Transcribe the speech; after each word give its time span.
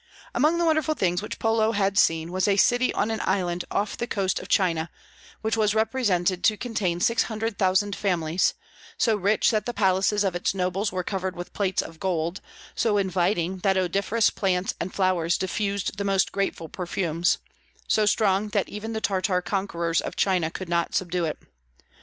Among 0.33 0.57
the 0.57 0.65
wonderful 0.65 0.95
things 0.95 1.21
which 1.21 1.37
Polo 1.37 1.73
had 1.73 1.95
seen 1.95 2.31
was 2.31 2.47
a 2.47 2.57
city 2.57 2.91
on 2.95 3.11
an 3.11 3.21
island 3.23 3.65
off 3.69 3.95
the 3.95 4.07
coast 4.07 4.39
of 4.39 4.47
China, 4.49 4.89
which 5.43 5.55
was 5.55 5.75
represented 5.75 6.43
to 6.45 6.57
contain 6.57 6.99
six 6.99 7.21
hundred 7.29 7.59
thousand 7.59 7.95
families, 7.95 8.55
so 8.97 9.15
rich 9.15 9.51
that 9.51 9.67
the 9.67 9.75
palaces 9.75 10.23
of 10.23 10.35
its 10.35 10.55
nobles 10.55 10.91
were 10.91 11.03
covered 11.03 11.35
with 11.35 11.53
plates 11.53 11.83
of 11.83 11.99
gold, 11.99 12.41
so 12.73 12.97
inviting 12.97 13.59
that 13.59 13.77
odoriferous 13.77 14.31
plants 14.31 14.73
and 14.79 14.91
flowers 14.91 15.37
diffused 15.37 15.95
the 15.99 16.03
most 16.03 16.31
grateful 16.31 16.67
perfumes, 16.67 17.37
so 17.87 18.07
strong 18.07 18.47
that 18.47 18.69
even 18.69 18.93
the 18.93 19.01
Tartar 19.01 19.39
conquerors 19.43 20.01
of 20.01 20.15
China 20.15 20.49
could 20.49 20.67
not 20.67 20.95
subdue 20.95 21.25
it. 21.25 21.37